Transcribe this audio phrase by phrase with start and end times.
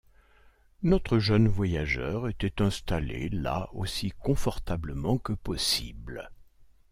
[0.81, 6.31] Notre jeune voyageur était installé là aussi confortablement que possible.